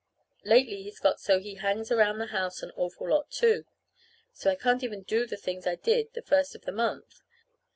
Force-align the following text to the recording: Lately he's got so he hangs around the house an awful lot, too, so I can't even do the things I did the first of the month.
Lately 0.43 0.81
he's 0.81 0.99
got 0.99 1.19
so 1.19 1.37
he 1.39 1.53
hangs 1.57 1.91
around 1.91 2.17
the 2.17 2.25
house 2.33 2.63
an 2.63 2.71
awful 2.75 3.07
lot, 3.09 3.29
too, 3.29 3.65
so 4.33 4.49
I 4.49 4.55
can't 4.55 4.83
even 4.83 5.03
do 5.03 5.27
the 5.27 5.37
things 5.37 5.67
I 5.67 5.75
did 5.75 6.11
the 6.13 6.23
first 6.23 6.55
of 6.55 6.63
the 6.63 6.71
month. 6.71 7.21